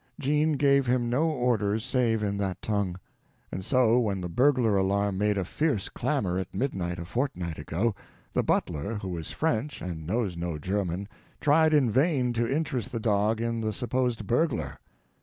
Jean 0.19 0.53
gave 0.53 0.87
him 0.87 1.11
no 1.11 1.29
orders 1.29 1.85
save 1.85 2.23
in 2.23 2.35
that 2.35 2.59
tongue. 2.59 2.95
And 3.51 3.63
so 3.63 3.99
when 3.99 4.19
the 4.19 4.27
burglar 4.29 4.75
alarm 4.75 5.19
made 5.19 5.37
a 5.37 5.45
fierce 5.45 5.89
clamor 5.89 6.39
at 6.39 6.51
midnight 6.55 6.97
a 6.97 7.05
fortnight 7.05 7.59
ago, 7.59 7.93
the 8.33 8.41
butler, 8.41 8.95
who 8.95 9.15
is 9.15 9.29
French 9.29 9.79
and 9.79 10.07
knows 10.07 10.35
no 10.35 10.57
German, 10.57 11.07
tried 11.39 11.71
in 11.75 11.91
vain 11.91 12.33
to 12.33 12.51
interest 12.51 12.91
the 12.91 12.99
dog 12.99 13.41
in 13.41 13.61
the 13.61 13.71
supposed 13.73 14.25
burglar. 14.25 14.79